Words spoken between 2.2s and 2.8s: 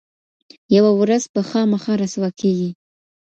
کیږي.